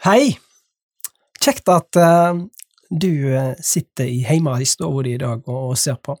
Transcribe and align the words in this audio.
Hei! 0.00 0.38
Kjekt 1.44 1.68
at 1.68 1.96
uh, 2.00 2.38
du 2.88 3.34
eh, 3.36 3.50
sitter 3.60 4.06
i 4.08 4.22
hjemme 4.24 4.54
i 4.56 4.64
stua 4.64 5.02
di 5.04 5.10
i 5.12 5.18
dag 5.20 5.42
og, 5.44 5.58
og 5.70 5.74
ser 5.76 5.98
på. 6.00 6.14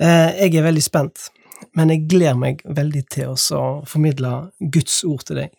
Uh, 0.00 0.30
jeg 0.32 0.54
er 0.56 0.64
veldig 0.64 0.80
spent, 0.80 1.26
men 1.76 1.90
jeg 1.92 2.06
gleder 2.08 2.38
meg 2.40 2.62
veldig 2.64 3.02
til 3.12 3.34
å 3.34 3.66
formidle 3.84 4.30
Guds 4.72 4.94
ord 5.04 5.26
til 5.28 5.42
deg. 5.42 5.52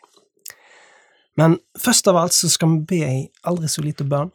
Men 1.38 1.60
først 1.78 2.10
av 2.10 2.18
alt 2.24 2.34
så 2.34 2.50
skal 2.50 2.74
vi 2.74 2.80
be 2.90 3.02
ei 3.06 3.20
aldri 3.46 3.70
så 3.70 3.84
lita 3.86 4.08
bønn. 4.10 4.32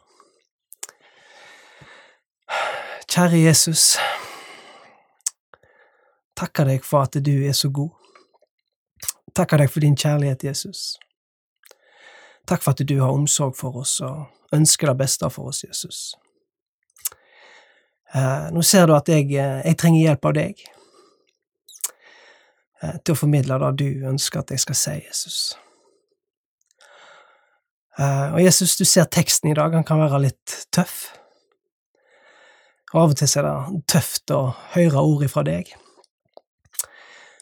Kjære 3.03 3.41
Jesus, 3.41 3.97
takker 6.39 6.71
deg 6.71 6.87
for 6.87 7.03
at 7.03 7.19
du 7.19 7.33
er 7.35 7.59
så 7.59 7.67
god. 7.67 7.91
Takker 9.35 9.59
deg 9.65 9.75
for 9.75 9.83
din 9.83 9.99
kjærlighet, 9.99 10.47
Jesus. 10.47 10.95
Takk 12.47 12.63
for 12.63 12.71
at 12.71 12.87
du 12.87 12.99
har 12.99 13.11
omsorg 13.11 13.57
for 13.59 13.81
oss 13.81 13.99
og 14.05 14.55
ønsker 14.55 14.87
det 14.87 15.01
beste 15.01 15.29
for 15.29 15.51
oss, 15.51 15.65
Jesus. 15.67 16.15
Eh, 18.15 18.47
nå 18.55 18.63
ser 18.63 18.87
du 18.87 18.95
at 18.95 19.09
jeg, 19.11 19.33
eh, 19.35 19.61
jeg 19.65 19.77
trenger 19.79 20.05
hjelp 20.05 20.25
av 20.29 20.35
deg 20.37 20.61
eh, 22.81 22.95
til 23.03 23.13
å 23.13 23.19
formidle 23.19 23.59
det 23.65 23.71
du 23.81 24.07
ønsker 24.07 24.39
at 24.39 24.53
jeg 24.55 24.63
skal 24.63 24.79
si, 24.79 24.99
Jesus. 25.03 25.39
Og 27.97 28.37
Jesus, 28.37 28.75
du 28.77 28.85
ser 28.85 29.07
teksten 29.09 29.49
i 29.49 29.55
dag, 29.57 29.73
han 29.73 29.81
kan 29.83 29.97
være 29.97 30.19
litt 30.21 30.51
tøff. 30.69 31.07
Og 32.93 32.99
av 33.01 33.15
og 33.15 33.17
til 33.17 33.39
er 33.41 33.47
det 33.47 33.79
tøft 33.89 34.29
å 34.35 34.51
høre 34.75 35.01
ord 35.01 35.23
ifra 35.25 35.41
deg. 35.47 35.71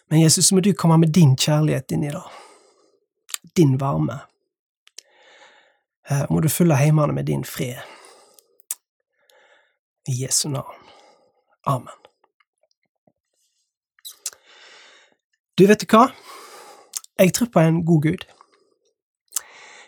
Men 0.08 0.22
Jesus, 0.22 0.54
må 0.56 0.64
du 0.64 0.72
komme 0.72 0.96
med 1.02 1.12
din 1.12 1.36
kjærlighet 1.36 1.92
inn 1.92 2.06
i 2.08 2.14
det, 2.14 2.24
din 3.60 3.76
varme. 3.82 4.22
Eh, 6.10 6.26
må 6.30 6.40
du 6.40 6.50
fylle 6.50 6.78
heimene 6.78 7.14
med 7.14 7.26
din 7.26 7.46
fred. 7.46 7.82
I 10.08 10.24
Jesu 10.24 10.50
navn. 10.50 10.90
Amen. 11.66 12.02
Du, 15.58 15.66
vet 15.66 15.82
du 15.82 15.88
hva? 15.90 16.10
Jeg 17.20 17.34
tror 17.34 17.50
på 17.50 17.60
en 17.64 17.80
god 17.86 18.02
Gud. 18.02 18.26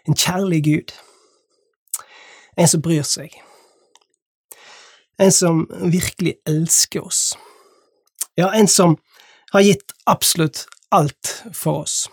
En 0.08 0.16
kjærlig 0.16 0.64
Gud. 0.64 0.94
En 2.58 2.68
som 2.68 2.82
bryr 2.82 3.04
seg. 3.06 3.36
En 5.20 5.32
som 5.32 5.66
virkelig 5.92 6.38
elsker 6.48 7.06
oss. 7.06 7.38
Ja, 8.38 8.50
en 8.54 8.68
som 8.68 8.98
har 9.52 9.66
gitt 9.66 9.94
absolutt 10.06 10.66
alt 10.90 11.44
for 11.54 11.84
oss. 11.84 12.08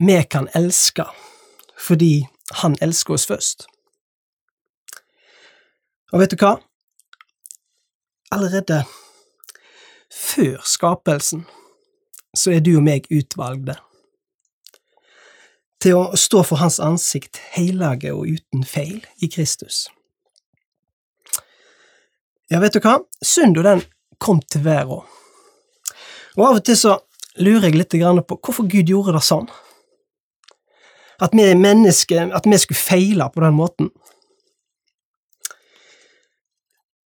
Vi 0.00 0.22
kan 0.30 0.48
elske 0.54 1.04
fordi 1.80 2.28
han 2.62 2.76
elsker 2.80 3.14
oss 3.14 3.26
først. 3.28 3.66
Og 6.12 6.20
vet 6.20 6.32
du 6.32 6.40
hva? 6.40 6.54
Allerede 8.32 8.82
før 10.10 10.64
skapelsen 10.64 11.44
så 12.36 12.56
er 12.56 12.64
du 12.64 12.74
og 12.78 12.84
meg 12.86 13.08
utvalgte 13.12 13.76
til 15.80 15.96
å 15.96 16.16
stå 16.16 16.42
for 16.48 16.60
Hans 16.60 16.80
ansikt 16.80 17.40
hellige 17.54 18.12
og 18.16 18.28
uten 18.28 18.64
feil 18.64 19.00
i 19.20 19.28
Kristus. 19.32 19.86
Ja, 22.50 22.60
vet 22.60 22.74
du 22.76 22.80
hva? 22.84 22.98
Synda, 23.24 23.62
den 23.62 23.84
kom 24.18 24.40
til 24.42 24.64
verden. 24.64 25.04
Og 26.36 26.46
av 26.46 26.58
og 26.58 26.64
til 26.64 26.76
så 26.78 26.98
lurer 27.40 27.68
jeg 27.68 27.78
litt 27.78 27.96
på 28.26 28.40
hvorfor 28.40 28.68
Gud 28.68 28.88
gjorde 28.88 29.16
det 29.16 29.28
sånn. 29.28 29.48
At 31.20 31.34
vi 31.36 31.54
mennesker 31.54 32.32
at 32.36 32.46
vi 32.48 32.58
skulle 32.58 32.80
feile 32.80 33.28
på 33.34 33.42
den 33.44 33.54
måten. 33.54 33.90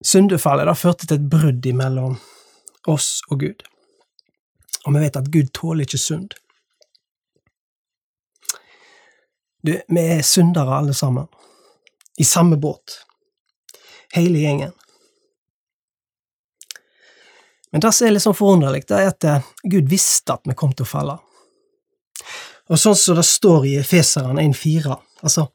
Syndefallet 0.05 0.67
da 0.67 0.75
førte 0.75 1.07
til 1.07 1.17
et 1.17 1.29
brudd 1.31 1.65
mellom 1.73 2.19
oss 2.91 3.21
og 3.31 3.39
Gud. 3.39 3.63
Og 4.83 4.93
vi 4.93 5.03
vet 5.05 5.17
at 5.17 5.31
Gud 5.31 5.49
tåler 5.55 5.87
ikke 5.87 6.01
synd. 6.01 6.35
Du, 9.63 9.71
vi 9.71 10.01
er 10.01 10.21
syndere 10.27 10.77
alle 10.77 10.93
sammen. 10.93 11.27
I 12.19 12.23
samme 12.27 12.57
båt. 12.57 12.99
Hele 14.13 14.39
gjengen. 14.43 14.73
Men 17.71 17.81
det 17.81 17.93
som 17.95 18.05
er 18.05 18.13
litt 18.13 18.21
sånn 18.21 18.37
forunderlig, 18.37 18.83
det 18.85 18.97
er 18.99 19.07
at 19.09 19.53
Gud 19.63 19.87
visste 19.89 20.35
at 20.35 20.43
vi 20.45 20.53
kom 20.53 20.75
til 20.75 20.85
å 20.85 20.91
falle. 20.91 21.15
Og 22.73 22.79
sånn 22.81 22.95
som 22.97 23.19
det 23.19 23.27
står 23.29 23.67
i 23.69 23.75
Efeseren 23.77 24.39
1,4, 24.41 24.95
altså 25.21 25.45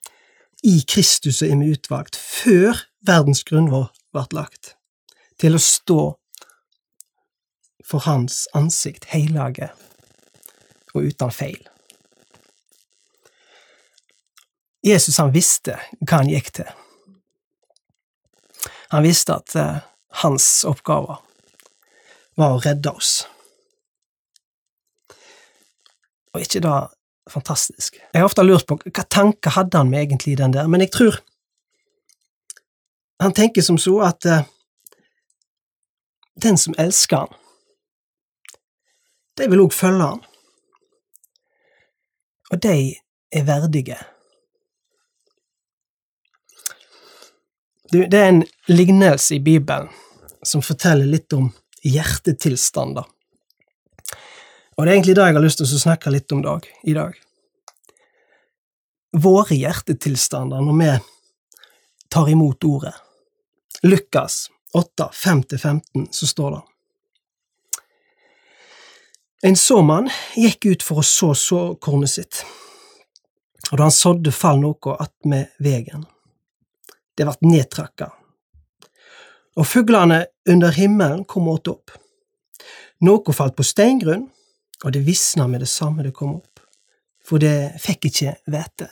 i 0.63 0.77
Kristus 0.87 1.41
er 1.43 1.57
vi 1.59 1.73
utvalgt 1.75 2.15
før 2.15 2.79
verdens 3.07 3.43
grunnvår 3.47 3.89
ble 4.15 4.23
lagt, 4.39 4.77
til 5.43 5.59
å 5.59 5.63
stå 5.63 6.03
for 7.89 8.07
Hans 8.07 8.45
ansikt, 8.55 9.09
hellige 9.11 9.73
og 10.95 11.09
uten 11.09 11.35
feil. 11.35 11.59
Jesus 14.87 15.19
han 15.19 15.33
visste 15.35 15.75
hva 15.99 16.21
han 16.21 16.31
gikk 16.31 16.53
til. 16.61 16.69
Han 18.95 19.03
visste 19.05 19.35
at 19.35 19.57
eh, 19.59 19.81
hans 20.23 20.47
oppgave 20.69 21.19
var 22.39 22.55
å 22.55 22.63
redde 22.63 22.95
oss. 22.95 23.27
Og 26.31 26.47
ikke 26.47 26.63
da 26.63 26.77
fantastisk? 27.33 27.99
Jeg 28.13 28.21
har 28.21 28.29
ofte 28.29 28.45
lurt 28.47 28.67
på 28.69 28.79
hva 28.85 29.05
tanker 29.11 29.55
hadde 29.57 29.81
han 29.81 29.91
med 29.91 30.07
egentlig 30.07 30.39
den 30.41 30.55
der, 30.55 30.69
men 30.71 30.85
jeg 30.85 30.93
tror 30.95 31.19
han 33.23 33.35
tenker 33.35 33.65
som 33.67 33.79
så 33.83 33.97
at 34.07 34.27
uh, 34.31 34.45
den 36.39 36.59
som 36.59 36.77
elsker 36.79 37.25
han, 37.25 37.35
de 39.39 39.49
vil 39.51 39.65
òg 39.65 39.75
følge 39.75 40.07
han, 40.07 40.23
og 42.53 42.63
de 42.63 42.77
er 43.35 43.45
verdige 43.47 43.99
det 47.93 48.15
er 48.15 48.29
en 48.29 48.45
lignelse 48.67 49.35
i 49.35 49.41
Bibelen 49.41 49.89
som 50.43 50.63
forteller 50.63 51.09
litt 51.09 51.33
om 51.33 51.49
hjertetilstander. 51.83 53.07
Og 54.79 54.87
det 54.87 54.93
er 54.93 54.95
egentlig 54.95 55.17
det 55.19 55.27
jeg 55.27 55.37
har 55.37 55.43
lyst 55.43 55.59
til 55.59 55.67
å 55.67 55.81
snakke 55.83 56.13
litt 56.15 56.33
om 56.33 56.43
dag, 56.45 56.67
i 56.87 56.95
dag. 56.95 57.17
Våre 59.19 59.57
hjertetilstander 59.59 60.63
når 60.63 60.79
vi 60.79 60.91
tar 62.15 62.31
imot 62.31 62.65
ordet. 62.65 62.95
Lukas 63.83 64.47
8, 64.77 65.11
5-15, 65.15 66.07
så 66.15 66.29
står 66.31 66.55
det. 66.55 66.63
En 69.49 69.57
såmann 69.59 70.09
gikk 70.37 70.67
ut 70.67 70.87
for 70.87 71.03
å 71.03 71.07
så 71.07 71.33
såkornet 71.39 72.11
sitt, 72.11 72.45
og 73.71 73.79
da 73.79 73.87
han 73.87 73.95
sådde, 73.95 74.33
fall 74.35 74.63
noe 74.63 74.97
attmed 74.99 75.53
vegen 75.63 76.07
det 77.19 77.27
vart 77.27 77.43
nedtrakka. 77.43 78.13
Og 79.59 79.67
fuglene 79.67 80.23
under 80.49 80.75
himmelen 80.75 81.25
kom 81.27 81.49
åt 81.51 81.67
opp. 81.71 81.91
Noe 83.03 83.35
falt 83.35 83.57
på 83.59 83.67
steingrunn, 83.67 84.29
og 84.85 84.95
det 84.95 85.05
visna 85.07 85.49
med 85.51 85.65
det 85.65 85.71
samme 85.71 86.05
det 86.07 86.15
kom 86.15 86.37
opp, 86.39 86.61
for 87.25 87.43
det 87.43 87.81
fikk 87.83 88.11
ikke 88.11 88.35
vete. 88.53 88.89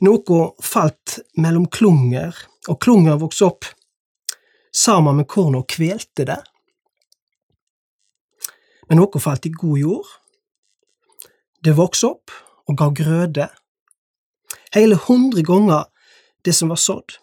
Noe 0.00 0.44
falt 0.64 1.18
mellom 1.36 1.66
klunger, 1.68 2.36
og 2.68 2.80
klunger 2.80 3.20
vokste 3.20 3.46
opp 3.46 3.68
sammen 4.72 5.18
med 5.18 5.28
kornet 5.28 5.62
og 5.62 5.68
kvelte 5.70 6.26
det. 6.28 6.40
Men 8.88 9.00
noe 9.00 9.22
falt 9.22 9.46
i 9.46 9.52
god 9.54 9.78
jord. 9.78 10.12
Det 11.60 11.76
vokste 11.76 12.10
opp 12.10 12.32
og 12.66 12.78
ga 12.80 12.88
grøde. 12.96 13.48
Hele 14.74 14.96
hundre 15.06 15.44
ganger 15.46 15.86
det 16.46 16.54
som 16.56 16.72
var 16.72 16.80
sådd. 16.80 17.18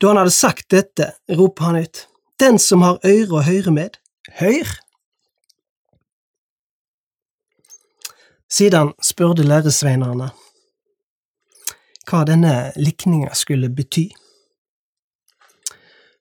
Da 0.00 0.10
han 0.10 0.20
hadde 0.22 0.34
sagt 0.34 0.70
dette, 0.72 1.12
roper 1.30 1.68
han 1.68 1.82
ut, 1.84 2.06
Den 2.40 2.58
som 2.58 2.82
har 2.82 2.98
øre 3.06 3.38
å 3.38 3.44
høre 3.46 3.70
med, 3.70 3.98
hør! 4.40 4.70
Siden 8.52 8.92
spurte 9.00 9.46
læresveinerne 9.46 10.28
hva 12.08 12.24
denne 12.28 12.56
likninga 12.76 13.30
skulle 13.38 13.70
bety. 13.72 14.08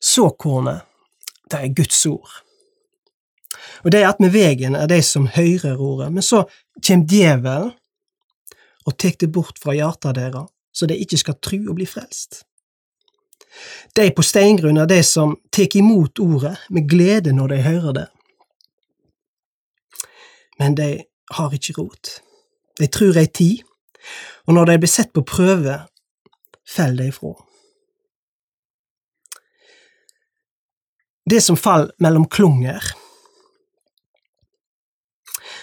Såkornet, 0.02 0.86
det 1.52 1.60
er 1.60 1.74
Guds 1.76 2.06
ord. 2.06 2.32
Og 3.84 3.92
de 3.92 4.06
attmed 4.08 4.32
vegen 4.32 4.78
er 4.78 4.88
de 4.88 5.02
som 5.04 5.28
hører 5.28 5.82
ordet, 5.82 6.12
men 6.14 6.24
så 6.24 6.46
kjem 6.80 7.04
djevelen 7.10 7.74
og 8.86 8.98
tek 8.98 9.20
det 9.22 9.32
bort 9.34 9.60
fra 9.62 9.76
hjarta 9.76 10.14
deira, 10.16 10.46
så 10.74 10.88
de 10.88 10.98
ikke 10.98 11.20
skal 11.20 11.38
tru 11.44 11.60
og 11.68 11.76
bli 11.78 11.86
frelst. 11.90 12.46
De 13.98 14.08
på 14.16 14.24
steingrunn 14.24 14.80
er 14.80 14.88
de 14.88 15.02
som 15.04 15.36
tek 15.52 15.76
imot 15.76 16.22
ordet 16.24 16.56
med 16.70 16.88
glede 16.90 17.34
når 17.36 17.56
de 17.56 17.62
hører 17.68 17.94
det. 18.00 18.08
men 20.62 20.76
de 20.78 20.90
har 21.38 21.54
ikke 21.56 21.78
rot. 21.80 22.20
De 22.80 22.88
tror 22.88 23.18
ei 23.20 23.28
tid, 23.28 23.62
og 24.48 24.56
når 24.58 24.72
de 24.72 24.78
blir 24.82 24.92
sett 24.92 25.12
på 25.14 25.24
prøve, 25.28 25.78
faller 26.68 27.06
de 27.06 27.12
ifra. 27.12 27.34
Det 31.32 31.42
som 31.44 31.60
faller 31.60 31.94
mellom 32.02 32.26
klunger, 32.28 32.82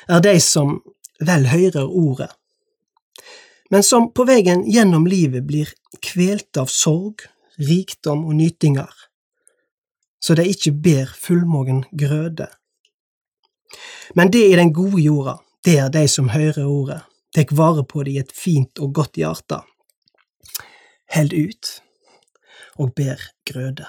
er 0.09 0.21
de 0.25 0.39
som 0.41 0.79
vel 1.21 1.49
hører 1.51 1.85
ordet, 1.85 2.31
men 3.69 3.85
som 3.85 4.07
på 4.17 4.25
veien 4.25 4.63
gjennom 4.65 5.05
livet 5.07 5.45
blir 5.45 5.75
kvelt 6.01 6.57
av 6.57 6.71
sorg, 6.73 7.27
rikdom 7.59 8.23
og 8.25 8.39
nytinger, 8.39 8.93
så 10.23 10.37
de 10.39 10.47
ikke 10.49 10.73
ber 10.73 11.11
fullmogen 11.13 11.83
grøde. 11.93 12.49
Men 14.17 14.33
det 14.33 14.47
i 14.49 14.57
den 14.57 14.73
gode 14.73 15.03
jorda, 15.03 15.37
det 15.65 15.79
er 15.79 15.89
de 15.89 16.09
som 16.09 16.29
hører 16.29 16.65
ordet, 16.67 17.01
tek 17.35 17.53
vare 17.53 17.85
på 17.85 18.03
det 18.07 18.15
i 18.15 18.21
et 18.23 18.33
fint 18.35 18.79
og 18.79 18.95
godt 18.95 19.19
hjerte, 19.21 19.61
held 21.13 21.35
ut 21.35 21.73
og 22.79 22.93
ber 22.97 23.21
grøde. 23.49 23.87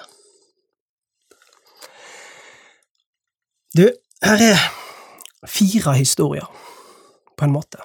Du, 3.76 3.86
her 4.24 4.42
er 4.42 4.64
fire 5.46 5.94
historier, 5.94 6.46
på 7.36 7.46
en 7.46 7.54
måte. 7.54 7.78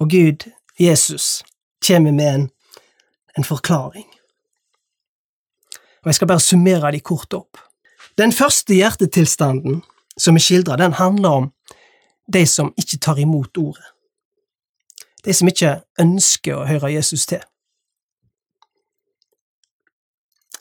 Og 0.00 0.10
Gud, 0.10 0.48
Jesus, 0.80 1.42
kommer 1.86 2.12
med 2.12 2.34
en, 2.34 2.50
en 3.38 3.44
forklaring. 3.44 4.06
Og 6.02 6.10
jeg 6.10 6.14
skal 6.14 6.28
bare 6.30 6.40
summere 6.40 6.92
de 6.92 7.00
kort 7.00 7.34
opp. 7.34 7.60
Den 8.18 8.32
første 8.32 8.74
hjertetilstanden 8.74 9.82
som 10.18 10.34
er 10.34 10.42
skildra, 10.42 10.76
den 10.76 10.96
handler 10.98 11.28
om 11.28 11.52
de 12.32 12.46
som 12.46 12.72
ikke 12.76 12.98
tar 12.98 13.18
imot 13.18 13.56
ordet. 13.58 13.84
De 15.24 15.34
som 15.34 15.48
ikke 15.48 15.80
ønsker 16.00 16.56
å 16.56 16.66
høre 16.68 16.92
Jesus 16.92 17.26
til. 17.26 17.42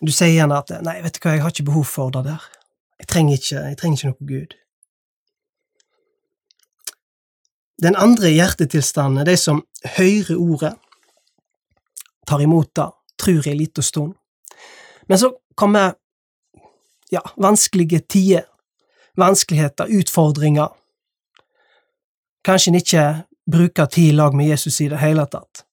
Du 0.02 0.12
sier 0.12 0.36
gjerne 0.36 0.58
at 0.58 0.70
'nei, 0.70 1.02
vet 1.02 1.16
du 1.16 1.20
hva, 1.20 1.34
jeg 1.34 1.42
har 1.42 1.50
ikke 1.50 1.70
behov 1.72 1.86
for 1.86 2.10
det 2.10 2.26
der'. 2.26 2.50
Jeg 3.00 3.08
trenger 3.08 3.34
ikke, 3.34 3.56
jeg 3.56 3.78
trenger 3.78 3.98
ikke 3.98 4.08
noe 4.08 4.28
Gud. 4.28 4.54
Den 7.82 7.96
andre 7.96 8.30
hjertetilstanden 8.30 9.22
er 9.22 9.26
de 9.26 9.38
som 9.38 9.66
hører 9.98 10.38
ordet, 10.38 10.74
tar 12.28 12.42
imot 12.42 12.76
det, 12.76 12.90
tror 13.18 13.48
ei 13.48 13.54
lita 13.54 13.82
stund, 13.82 14.16
men 15.08 15.18
så 15.18 15.30
kommer 15.56 15.94
ja, 17.12 17.22
vanskelige 17.38 18.00
tider, 18.00 18.44
vanskeligheter, 19.18 19.88
utfordringer. 20.00 20.74
Kanskje 22.48 22.72
en 22.72 22.80
ikke 22.80 23.02
bruker 23.52 23.90
tid 23.92 24.14
i 24.14 24.16
lag 24.16 24.36
med 24.36 24.48
Jesus 24.48 24.80
i 24.82 24.88
det 24.88 25.02
hele 25.02 25.26
tatt, 25.28 25.66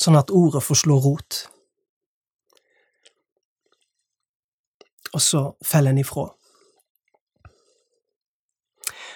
sånn 0.00 0.16
at 0.16 0.32
ordet 0.32 0.62
får 0.64 0.78
slå 0.80 0.96
rot. 1.04 1.40
Og 5.12 5.20
så 5.20 5.42
faller 5.64 5.92
en 5.92 6.00
ifra. 6.00 6.24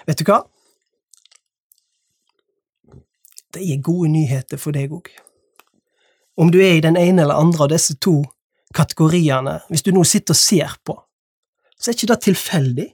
Vet 0.08 0.20
du 0.20 0.28
hva? 0.28 0.42
Det 3.56 3.64
er 3.64 3.80
gode 3.80 4.12
nyheter 4.12 4.60
for 4.60 4.76
deg 4.76 4.92
òg. 4.92 5.08
Om 6.38 6.52
du 6.52 6.60
er 6.60 6.76
i 6.76 6.84
den 6.84 7.00
ene 7.00 7.24
eller 7.24 7.40
andre 7.40 7.64
av 7.64 7.72
disse 7.72 7.96
to 7.96 8.20
kategoriene, 8.76 9.58
hvis 9.72 9.82
du 9.82 9.90
nå 9.96 10.04
sitter 10.04 10.36
og 10.36 10.40
ser 10.44 10.76
på, 10.84 10.94
så 11.80 11.90
er 11.90 11.96
ikke 11.96 12.12
det 12.12 12.20
tilfeldig. 12.28 12.88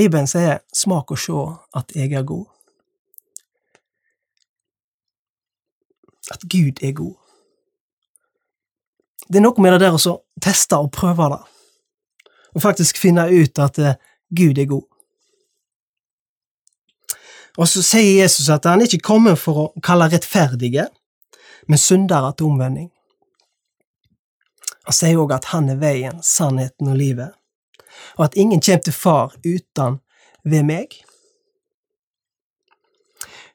Bibelen 0.00 0.26
sier 0.26 0.62
'smak 0.72 1.10
og 1.10 1.18
sjå 1.18 1.40
at 1.76 1.92
jeg 1.94 2.12
er 2.12 2.22
god'. 2.24 2.48
At 6.30 6.40
Gud 6.52 6.80
er 6.82 6.92
god. 6.92 7.16
Det 9.28 9.36
er 9.36 9.44
noe 9.44 9.60
med 9.62 9.72
det 9.72 9.80
der 9.80 9.96
å 9.98 10.14
teste 10.40 10.78
og 10.80 10.88
prøve 10.92 11.26
det, 11.34 11.40
og 12.54 12.62
faktisk 12.62 12.98
finne 12.98 13.26
ut 13.28 13.58
at 13.58 13.78
eh, 13.78 13.98
Gud 14.32 14.58
er 14.58 14.70
god. 14.70 14.86
Og 17.58 17.68
så 17.68 17.82
sier 17.82 18.22
Jesus 18.22 18.48
at 18.48 18.64
han 18.64 18.80
ikke 18.80 19.02
kommer 19.04 19.36
for 19.36 19.60
å 19.64 19.66
kalle 19.84 20.08
rettferdige, 20.08 20.86
men 21.68 21.78
syndere 21.78 22.32
til 22.32 22.46
omvending. 22.46 22.88
Han 24.88 24.96
sier 24.96 25.20
òg 25.20 25.36
at 25.36 25.50
han 25.52 25.68
er 25.68 25.76
veien, 25.76 26.22
sannheten 26.24 26.88
og 26.88 26.96
livet, 26.96 27.36
og 28.18 28.24
at 28.28 28.36
ingen 28.36 28.60
kommer 28.60 28.84
til 28.84 28.96
Far 28.96 29.36
uten 29.44 30.00
ved 30.44 30.64
meg. 30.64 30.96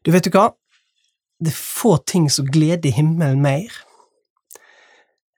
Du 0.06 0.12
vet 0.14 0.26
du 0.26 0.32
hva, 0.34 0.52
det 1.42 1.52
er 1.52 1.58
få 1.58 1.98
ting 1.98 2.30
som 2.32 2.48
gleder 2.48 2.94
himmelen 2.96 3.42
mer 3.44 3.74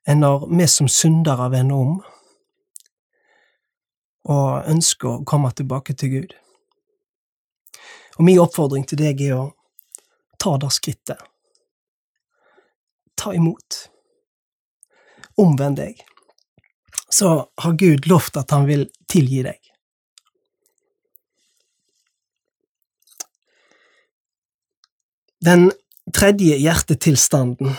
enn 0.08 0.22
når 0.24 0.46
vi 0.48 0.68
som 0.72 0.88
syndere 0.88 1.50
vender 1.52 1.76
om 1.76 1.98
og 4.28 4.68
ønsker 4.72 5.10
å 5.10 5.24
komme 5.28 5.52
tilbake 5.56 5.96
til 5.96 6.12
Gud. 6.12 6.36
Og 8.18 8.26
min 8.28 8.40
oppfordring 8.44 8.88
til 8.88 9.00
deg 9.00 9.22
er 9.24 9.38
å 9.38 9.46
ta 10.42 10.56
det 10.60 10.72
skrittet. 10.76 11.20
Ta 13.18 13.34
imot. 13.36 13.80
Omvend 15.38 15.80
deg. 15.80 16.02
Så 17.10 17.50
har 17.58 17.78
Gud 17.80 18.08
lovt 18.08 18.38
at 18.38 18.52
han 18.52 18.68
vil 18.68 18.88
tilgi 19.10 19.44
deg. 19.46 19.62
Den 25.46 25.70
tredje 26.14 26.58
hjertetilstanden 26.58 27.76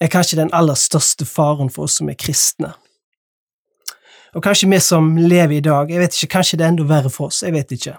er 0.00 0.10
kanskje 0.12 0.38
den 0.38 0.52
aller 0.54 0.78
største 0.78 1.26
faren 1.28 1.70
for 1.72 1.88
oss 1.88 1.98
som 2.00 2.08
er 2.08 2.18
kristne. 2.20 2.72
Og 4.34 4.42
kanskje 4.42 4.70
vi 4.70 4.80
som 4.82 5.14
lever 5.18 5.58
i 5.58 5.64
dag, 5.64 5.90
jeg 5.90 6.00
vet 6.02 6.16
ikke, 6.16 6.32
kanskje 6.38 6.58
det 6.58 6.66
er 6.66 6.74
enda 6.74 6.86
verre 6.88 7.12
for 7.12 7.30
oss, 7.30 7.42
jeg 7.44 7.54
vet 7.54 7.74
ikke. 7.76 7.96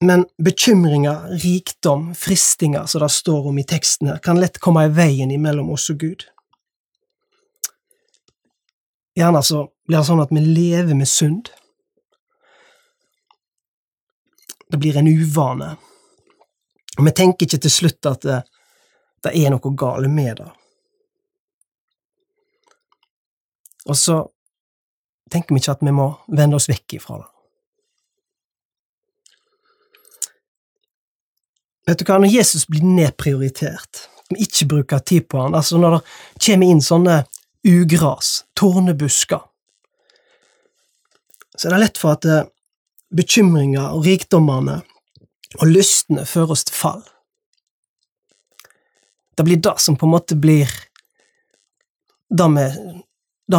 Men 0.00 0.24
bekymringer, 0.42 1.28
rikdom, 1.42 2.14
fristinger, 2.16 2.86
som 2.88 3.04
det 3.04 3.10
står 3.12 3.50
om 3.50 3.58
i 3.60 3.66
teksten 3.68 4.08
her, 4.08 4.20
kan 4.24 4.40
lett 4.40 4.58
komme 4.58 4.86
i 4.88 4.92
veien 4.96 5.30
imellom 5.30 5.70
oss 5.74 5.90
og 5.92 6.00
Gud. 6.00 6.24
Gjerne 9.20 9.42
så 9.44 9.66
blir 9.84 9.98
det 9.98 10.06
sånn 10.08 10.22
at 10.22 10.30
vi 10.32 10.40
lever 10.40 10.96
med 10.96 11.08
synd. 11.08 11.50
Det 14.70 14.78
blir 14.80 14.96
en 14.96 15.10
uvane. 15.10 15.74
Og 16.96 17.04
vi 17.04 17.12
tenker 17.16 17.44
ikke 17.44 17.60
til 17.66 17.74
slutt 17.74 18.08
at 18.08 18.24
det, 18.24 18.38
det 19.26 19.32
er 19.36 19.52
noe 19.52 19.72
galt 19.76 20.08
med 20.08 20.40
det. 20.40 20.48
Og 23.90 23.98
så 23.98 24.22
tenker 25.32 25.54
vi 25.54 25.60
ikke 25.62 25.74
at 25.76 25.84
vi 25.84 25.92
må 25.94 26.06
vende 26.28 26.56
oss 26.56 26.68
vekk 26.70 26.96
ifra 26.98 27.18
det. 27.20 27.28
Vet 31.90 32.00
du 32.00 32.06
hva, 32.06 32.20
når 32.22 32.30
Jesus 32.30 32.66
blir 32.70 32.84
nedprioritert, 32.86 34.04
vi 34.30 34.44
ikke 34.44 34.68
bruker 34.70 35.00
tid 35.02 35.26
på 35.28 35.40
han, 35.42 35.56
altså 35.58 35.80
når 35.80 35.96
det 35.96 36.02
kommer 36.46 36.70
inn 36.70 36.82
sånne 36.84 37.16
ugras, 37.66 38.44
tårnebusker. 38.54 39.40
så 41.56 41.68
det 41.68 41.74
er 41.74 41.82
lett 41.82 41.98
for 42.00 42.16
at 42.16 42.24
eh, 42.24 42.46
bekymringer 43.12 43.92
og 43.92 44.06
rikdommene 44.06 44.80
og 45.58 45.66
lystene 45.66 46.24
fører 46.26 46.54
oss 46.54 46.64
til 46.64 46.76
fall. 46.76 47.02
Det 49.36 49.44
blir 49.44 49.60
det 49.60 49.76
som 49.80 49.96
på 49.96 50.06
en 50.06 50.14
måte 50.14 50.36
blir 50.36 50.70
det 52.30 52.48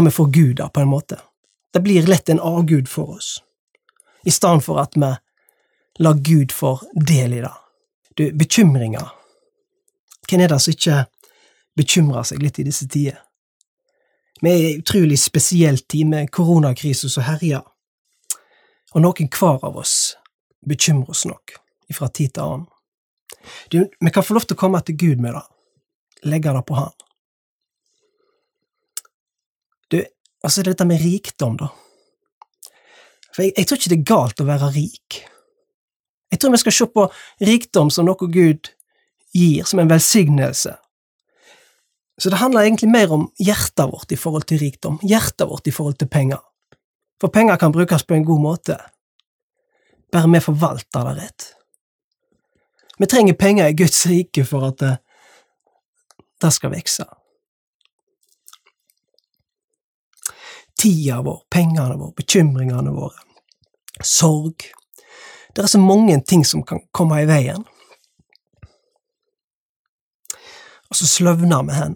vi, 0.01 0.12
får 0.12 0.27
Gud 0.31 0.60
av, 0.60 0.70
på 0.70 0.81
en 0.81 0.88
måte. 0.88 1.20
Det 1.74 1.79
blir 1.79 2.08
lett 2.08 2.29
en 2.29 2.39
avgud 2.39 2.89
for 2.89 3.17
oss, 3.17 3.43
i 4.24 4.31
stedet 4.31 4.63
for 4.63 4.79
at 4.79 4.96
vi 4.96 5.12
lar 6.00 6.13
Gud 6.13 6.51
få 6.51 6.79
del 6.96 7.34
i 7.34 7.41
det. 7.41 7.53
Du, 8.15 8.31
bekymringer. 8.31 9.10
Hvem 10.29 10.46
er 10.46 10.51
det 10.51 10.62
som 10.63 10.72
ikke 10.72 11.01
bekymrer 11.75 12.24
seg 12.27 12.43
litt 12.43 12.60
i 12.60 12.67
disse 12.67 12.88
tider? 12.88 13.20
Vi 14.41 14.50
er 14.50 14.57
i 14.57 14.74
en 14.74 14.79
utrolig 14.81 15.19
spesiell 15.21 15.77
tid 15.77 16.07
med 16.10 16.31
koronakrisen 16.33 17.10
som 17.13 17.25
herjer, 17.27 17.62
og 18.91 19.03
noen 19.03 19.29
hver 19.29 19.62
av 19.67 19.77
oss 19.77 20.15
bekymrer 20.65 21.13
oss 21.13 21.27
nok 21.29 21.53
fra 21.93 22.07
tid 22.10 22.33
til 22.33 22.48
annen. 22.48 22.67
Du, 23.69 23.83
vi 23.86 24.12
kan 24.13 24.25
få 24.25 24.33
lov 24.38 24.48
til 24.48 24.57
å 24.57 24.62
komme 24.62 24.81
til 24.86 24.98
Gud 24.98 25.21
med 25.21 25.36
det, 25.36 25.43
legge 26.31 26.53
det 26.55 26.63
på 26.65 26.77
Han. 26.79 26.93
Du, 29.91 30.00
altså 30.43 30.63
dette 30.65 30.88
med 30.88 31.01
rikdom, 31.03 31.57
da. 31.60 31.69
For 33.31 33.45
jeg, 33.45 33.53
jeg 33.57 33.67
tror 33.67 33.79
ikke 33.79 33.91
det 33.93 34.00
er 34.00 34.10
galt 34.10 34.43
å 34.43 34.48
være 34.48 34.71
rik. 34.75 35.21
Jeg 36.31 36.39
tror 36.39 36.53
vi 36.53 36.62
skal 36.63 36.75
se 36.75 36.88
på 36.88 37.07
rikdom 37.43 37.91
som 37.91 38.07
noe 38.07 38.31
Gud 38.31 38.71
gir, 39.36 39.67
som 39.67 39.83
en 39.83 39.91
velsignelse. 39.91 40.77
Så 42.21 42.29
det 42.29 42.37
handler 42.37 42.61
egentlig 42.61 42.89
mer 42.89 43.11
om 43.11 43.23
hjertet 43.41 43.87
vårt 43.89 44.11
i 44.13 44.17
forhold 44.19 44.43
til 44.45 44.59
rikdom, 44.61 44.99
hjertet 45.01 45.47
vårt 45.49 45.65
i 45.67 45.71
forhold 45.73 45.95
til 45.97 46.09
penger. 46.11 46.43
For 47.21 47.33
penger 47.33 47.57
kan 47.57 47.73
brukes 47.73 48.03
på 48.05 48.13
en 48.13 48.25
god 48.25 48.41
måte, 48.43 48.75
bare 50.13 50.29
vi 50.29 50.41
forvalter 50.45 51.07
det 51.07 51.15
rett. 51.17 51.47
Vi 53.01 53.09
trenger 53.09 53.33
penger 53.33 53.71
i 53.71 53.73
Guds 53.73 54.05
rike 54.05 54.45
for 54.45 54.67
at 54.67 54.77
det, 54.83 54.91
det 56.45 56.53
skal 56.53 56.75
vokse. 56.75 57.07
Tida 60.77 61.23
vår, 61.25 61.41
pengene 61.49 61.97
våre, 61.97 62.13
bekymringene 62.21 62.93
våre, 62.93 63.25
sorg 64.05 64.69
Det 65.55 65.65
er 65.65 65.67
så 65.67 65.81
mange 65.81 66.21
ting 66.21 66.45
som 66.45 66.61
kan 66.63 66.85
komme 66.93 67.17
i 67.23 67.25
veien. 67.27 67.65
Og 70.91 71.00
så 71.00 71.07
sløvner 71.07 71.63
vi 71.63 71.77
hen. 71.77 71.95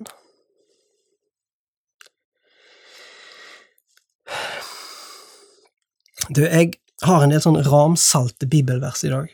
Du, 6.30 6.42
jeg 6.42 6.74
har 7.04 7.24
en 7.24 7.34
del 7.34 7.44
sånn 7.44 7.60
ramsalte 7.68 8.48
bibelvers 8.50 9.04
i 9.06 9.12
dag. 9.12 9.34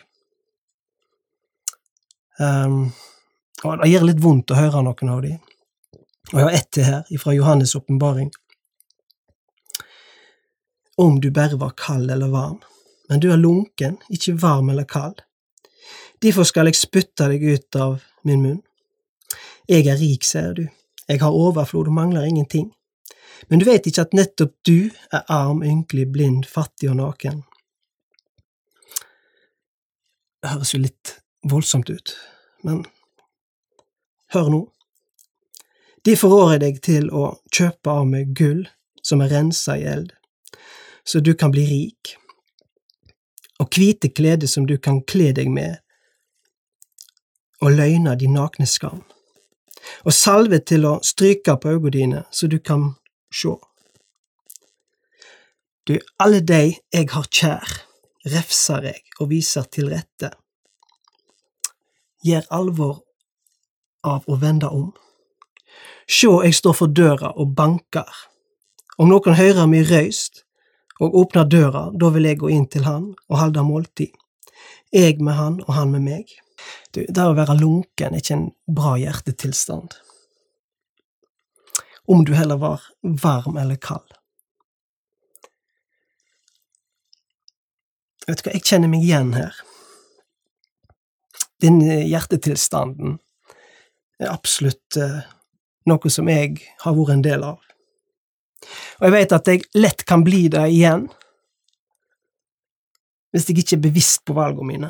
Um, 2.41 2.89
og 3.61 3.83
det 3.83 3.91
gjør 3.91 4.07
litt 4.09 4.23
vondt 4.23 4.51
å 4.51 4.57
høre 4.57 4.81
noen 4.83 5.13
av 5.13 5.21
de. 5.23 5.35
Og 6.31 6.39
jeg 6.39 6.47
har 6.47 6.57
ett 6.57 6.71
til 6.73 6.87
her, 6.87 7.05
fra 7.21 7.35
Johannes' 7.37 7.75
åpenbaring. 7.77 8.31
Om 10.97 11.21
du 11.21 11.29
bare 11.31 11.59
var 11.61 11.77
kald 11.77 12.11
eller 12.11 12.33
varm, 12.33 12.57
men 13.09 13.21
du 13.21 13.29
er 13.31 13.39
lunken, 13.39 13.99
ikke 14.09 14.39
varm 14.41 14.73
eller 14.73 14.89
kald. 14.89 15.21
Derfor 16.21 16.45
skal 16.49 16.69
jeg 16.69 16.79
spytte 16.79 17.29
deg 17.29 17.45
ut 17.45 17.77
av 17.77 18.01
min 18.27 18.41
munn. 18.41 18.59
Jeg 19.71 19.87
er 19.87 19.95
rik, 19.95 20.25
sier 20.27 20.51
du, 20.51 20.65
jeg 21.07 21.21
har 21.21 21.31
overflod 21.31 21.87
og 21.87 21.95
mangler 21.95 22.25
ingenting. 22.27 22.73
Men 23.47 23.61
du 23.61 23.65
vet 23.65 23.85
ikke 23.87 24.03
at 24.03 24.13
nettopp 24.13 24.51
du 24.67 24.91
er 25.15 25.23
arm, 25.31 25.61
ynkelig, 25.63 26.09
blind, 26.11 26.43
fattig 26.43 26.89
og 26.91 26.97
naken. 26.99 27.43
Det 30.41 30.51
høres 30.51 30.73
jo 30.73 30.81
litt 30.81 31.13
voldsomt 31.47 31.89
ut, 31.89 32.13
men 32.67 32.83
hør 34.35 34.49
nå. 34.51 34.61
Derfor 36.05 36.33
rår 36.33 36.51
jeg 36.55 36.63
deg 36.65 36.81
til 36.83 37.07
å 37.13 37.23
kjøpe 37.53 37.93
av 37.93 38.09
meg 38.09 38.33
gull 38.35 38.65
som 39.05 39.21
er 39.23 39.31
rensa 39.31 39.77
i 39.77 39.85
eld, 39.87 40.11
så 41.07 41.23
du 41.23 41.31
kan 41.37 41.53
bli 41.53 41.63
rik, 41.69 42.15
og 43.61 43.69
hvite 43.71 44.09
klede 44.11 44.49
som 44.49 44.67
du 44.67 44.75
kan 44.81 44.99
kle 45.05 45.31
deg 45.37 45.47
med, 45.53 45.79
og 47.61 47.77
løgna 47.77 48.17
din 48.17 48.33
nakne 48.35 48.67
skam, 48.67 49.03
og 50.05 50.13
salve 50.13 50.61
til 50.65 50.85
å 50.85 50.97
stryke 51.05 51.57
på 51.57 51.75
øynene 51.75 51.93
dine, 51.93 52.23
så 52.31 52.47
du 52.47 52.59
kan 52.59 52.93
sjå. 53.33 53.57
Du, 55.87 55.97
alle 56.21 56.41
dei 56.45 56.77
eg 56.93 57.13
har 57.15 57.25
kjær, 57.27 57.71
refser 58.29 58.85
eg 58.93 59.15
og 59.19 59.31
viser 59.31 59.65
til 59.73 59.89
rette. 59.89 60.29
Gjer 62.21 62.45
alvor 62.53 63.01
av 64.05 64.27
å 64.29 64.37
vende 64.37 64.69
om. 64.69 64.91
Sjå, 66.05 66.41
eg 66.45 66.53
står 66.53 66.77
for 66.77 66.93
døra 66.93 67.33
og 67.39 67.55
banker. 67.57 68.09
Om 69.01 69.09
noen 69.09 69.37
høyrer 69.37 69.69
mi 69.69 69.81
røyst 69.87 70.43
og 71.01 71.15
åpner 71.23 71.47
døra, 71.49 71.87
da 71.93 72.11
vil 72.13 72.29
eg 72.29 72.41
gå 72.43 72.51
inn 72.53 72.67
til 72.69 72.85
han 72.85 73.11
og 73.29 73.39
halde 73.39 73.63
måltid. 73.65 74.13
Eg 74.93 75.21
med 75.23 75.37
han 75.39 75.61
og 75.65 75.73
han 75.73 75.93
med 75.95 76.05
meg. 76.05 76.33
Du, 76.91 77.03
det 77.07 77.23
å 77.23 77.35
være 77.37 77.59
lunken 77.59 78.15
er 78.15 78.23
ikke 78.23 78.37
en 78.37 78.49
bra 78.67 78.95
hjertetilstand 78.99 79.95
om 82.11 82.25
du 82.25 82.33
heller 82.35 82.57
var 82.59 82.81
varm 83.01 83.57
eller 83.57 83.77
kald. 83.79 84.09
Vet 88.27 88.41
du 88.41 88.47
hva, 88.47 88.55
jeg 88.55 88.65
kjenner 88.67 88.91
meg 88.91 89.05
igjen 89.05 89.33
her. 89.37 89.55
Den 91.61 91.79
hjertetilstanden 91.85 93.19
er 94.21 94.33
absolutt 94.33 94.97
uh, 94.99 95.21
noe 95.89 96.11
som 96.13 96.29
jeg 96.29 96.59
har 96.83 96.97
vært 96.97 97.15
en 97.15 97.25
del 97.25 97.45
av. 97.45 97.59
Og 98.99 99.07
jeg 99.07 99.15
vet 99.15 99.35
at 99.37 99.49
jeg 99.49 99.65
lett 99.77 100.05
kan 100.05 100.25
bli 100.25 100.45
det 100.53 100.67
igjen 100.73 101.07
hvis 103.31 103.47
jeg 103.47 103.61
ikke 103.61 103.77
er 103.77 103.85
bevisst 103.85 104.25
på 104.27 104.35
valgene 104.35 104.67
mine. 104.67 104.89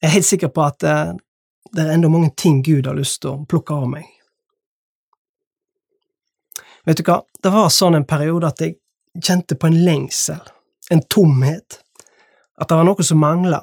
Jeg 0.00 0.08
er 0.08 0.16
helt 0.16 0.26
sikker 0.26 0.48
på 0.54 0.64
at 0.64 0.86
uh, 0.86 1.12
det 1.72 1.84
er 1.84 1.92
enda 1.94 2.08
mange 2.08 2.32
ting 2.36 2.62
Gud 2.64 2.88
har 2.88 2.96
lyst 2.96 3.20
til 3.22 3.34
å 3.34 3.44
plukke 3.48 3.76
av 3.76 3.88
meg. 3.90 4.06
Vet 6.88 7.00
du 7.00 7.04
hva, 7.04 7.20
det 7.42 7.52
var 7.52 7.68
sånn 7.72 7.98
en 7.98 8.08
periode 8.08 8.48
at 8.48 8.62
jeg 8.64 8.78
kjente 9.20 9.58
på 9.58 9.68
en 9.68 9.76
lengsel, 9.84 10.40
en 10.90 11.02
tomhet, 11.12 11.80
at 12.60 12.68
det 12.68 12.78
var 12.78 12.88
noe 12.88 13.04
som 13.04 13.20
mangla. 13.20 13.60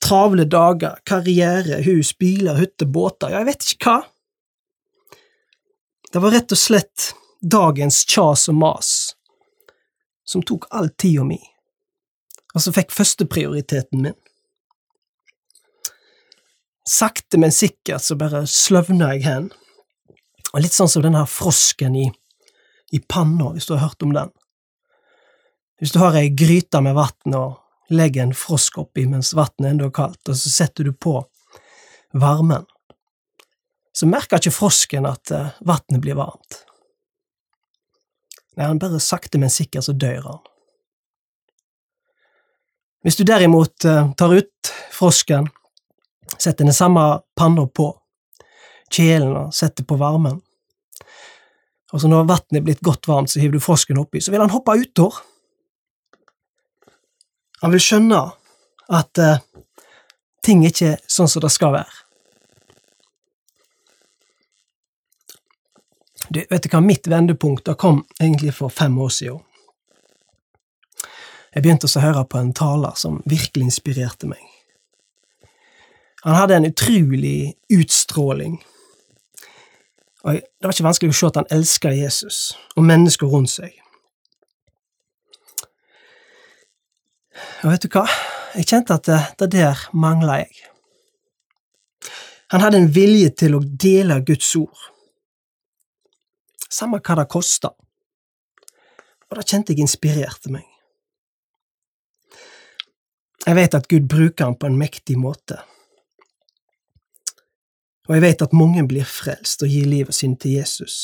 Travle 0.00 0.46
dager, 0.48 0.98
karriere, 1.06 1.82
hus, 1.84 2.14
biler, 2.18 2.56
hytter, 2.58 2.88
båter, 2.88 3.34
ja, 3.34 3.42
jeg 3.42 3.50
vet 3.52 3.68
ikke 3.74 3.92
hva. 3.92 4.00
Det 6.10 6.22
var 6.24 6.34
rett 6.34 6.56
og 6.56 6.58
slett 6.58 7.10
dagens 7.40 8.02
kjas 8.08 8.48
og 8.50 8.56
mas 8.58 8.90
som 10.26 10.42
tok 10.46 10.66
all 10.74 10.90
tida 10.98 11.24
mi, 11.26 11.38
som 12.58 12.74
fikk 12.74 12.90
førsteprioriteten 12.90 14.02
min. 14.02 14.18
Sakte, 16.88 17.38
men 17.38 17.52
sikkert 17.54 18.02
så 18.02 18.16
bare 18.18 18.42
sløvna 18.50 19.12
jeg 19.14 19.26
hen 19.28 19.50
og 20.50 20.64
litt 20.64 20.74
sånn 20.74 20.90
som 20.90 21.04
den 21.04 21.14
her 21.14 21.28
frosken 21.30 21.94
i, 21.94 22.08
i 22.90 22.98
panna, 22.98 23.52
hvis 23.54 23.68
du 23.68 23.76
har 23.76 23.84
hørt 23.84 24.02
om 24.02 24.14
den. 24.16 24.32
Hvis 25.78 25.94
du 25.94 26.00
har 26.02 26.16
ei 26.18 26.32
gryte 26.34 26.80
med 26.82 26.96
vann 26.98 27.36
og 27.38 27.94
legger 27.94 28.26
en 28.26 28.34
frosk 28.36 28.80
oppi 28.82 29.06
mens 29.06 29.32
vannet 29.38 29.70
ennå 29.70 29.88
er 29.88 29.94
kaldt, 29.94 30.22
og 30.26 30.36
så 30.36 30.50
setter 30.50 30.88
du 30.88 30.92
på 30.92 31.14
varmen, 32.18 32.66
så 33.94 34.06
merker 34.10 34.42
ikke 34.42 34.54
frosken 34.54 35.06
at 35.06 35.32
uh, 35.34 35.54
vannet 35.66 36.02
blir 36.02 36.18
varmt. 36.18 36.60
Nei, 38.56 38.66
han 38.66 38.82
bare 38.82 39.00
sakte, 39.02 39.38
men 39.38 39.52
sikkert 39.52 39.86
så 39.86 39.94
dør 39.94 40.26
han. 40.26 40.49
Hvis 43.00 43.16
du 43.16 43.24
derimot 43.24 43.84
uh, 43.88 44.12
tar 44.12 44.34
ut 44.36 44.72
frosken, 44.92 45.48
setter 46.36 46.66
den 46.66 46.76
samme 46.76 47.22
panna 47.36 47.64
på, 47.66 47.88
kjelen 48.92 49.32
og 49.36 49.54
setter 49.56 49.86
på 49.88 49.96
varmen. 50.00 50.40
Og 51.90 52.02
så 52.02 52.10
når 52.10 52.28
vannet 52.28 52.60
er 52.60 52.66
blitt 52.66 52.84
godt 52.84 53.08
varmt, 53.08 53.32
så 53.32 53.40
hiver 53.40 53.56
du 53.56 53.64
frosken 53.64 53.98
oppi, 53.98 54.20
så 54.20 54.34
vil 54.34 54.42
han 54.44 54.52
hoppe 54.52 54.76
utår. 54.82 55.16
Han 57.64 57.72
vil 57.72 57.82
skjønne 57.82 58.20
at 59.00 59.22
uh, 59.22 59.40
ting 60.44 60.64
ikke 60.68 60.94
er 60.94 61.02
sånn 61.08 61.28
som 61.30 61.44
det 61.44 61.52
skal 61.54 61.74
være. 61.78 61.98
Du, 66.30 66.38
vet 66.46 66.62
du 66.62 66.68
hva, 66.70 66.82
mitt 66.84 67.08
vendepunkt 67.10 67.64
da 67.66 67.74
kom 67.74 68.04
egentlig 68.20 68.52
for 68.54 68.70
fem 68.70 68.94
år 69.02 69.10
siden. 69.10 69.40
Jeg 71.54 71.64
begynte 71.64 71.88
å 71.90 72.02
høre 72.02 72.24
på 72.30 72.38
en 72.38 72.52
taler 72.54 72.94
som 72.98 73.22
virkelig 73.26 73.70
inspirerte 73.72 74.28
meg. 74.30 74.42
Han 76.22 76.36
hadde 76.36 76.58
en 76.58 76.68
utrolig 76.68 77.54
utstråling 77.72 78.60
og 80.20 80.34
Det 80.34 80.66
var 80.66 80.74
ikke 80.74 80.84
vanskelig 80.84 81.14
å 81.14 81.16
se 81.16 81.28
at 81.30 81.38
han 81.40 81.52
elsket 81.54 81.96
Jesus 81.96 82.38
og 82.76 82.84
mennesker 82.84 83.30
rundt 83.30 83.52
seg. 83.54 83.72
Og 87.64 87.70
vet 87.72 87.84
du 87.84 87.88
hva, 87.94 88.04
jeg 88.52 88.68
kjente 88.68 88.96
at 88.96 89.08
det, 89.08 89.20
det 89.40 89.48
der 89.54 89.80
mangla 89.96 90.42
jeg. 90.42 90.66
Han 92.52 92.64
hadde 92.64 92.82
en 92.82 92.92
vilje 92.92 93.30
til 93.44 93.56
å 93.56 93.62
dele 93.62 94.18
Guds 94.26 94.48
ord, 94.58 94.88
samme 96.68 97.00
hva 97.00 97.16
det 97.20 97.28
kosta, 97.30 97.70
og 99.30 99.38
det 99.38 99.46
kjente 99.46 99.72
jeg 99.72 99.86
inspirerte 99.86 100.52
meg. 100.52 100.69
Jeg 103.50 103.58
vet 103.58 103.74
at 103.74 103.90
Gud 103.90 104.06
bruker 104.06 104.46
ham 104.46 104.54
på 104.54 104.70
en 104.70 104.78
mektig 104.78 105.18
måte 105.18 105.58
og 108.10 108.16
jeg 108.16 108.24
vet 108.24 108.40
at 108.42 108.54
mange 108.58 108.82
blir 108.90 109.06
frelst 109.06 109.60
og 109.62 109.70
gir 109.70 109.84
livet 109.86 110.16
sin 110.16 110.32
til 110.34 110.56
Jesus. 110.58 110.94